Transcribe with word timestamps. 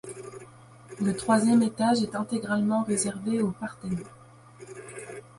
Le 0.99 1.15
troisième 1.15 1.61
étage 1.61 2.01
est 2.01 2.15
intégralement 2.15 2.81
réservé 2.83 3.39
au 3.43 3.51
Parthénon. 3.51 4.01